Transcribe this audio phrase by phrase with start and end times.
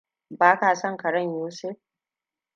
[0.29, 1.77] Ba ka son karen Yusuf.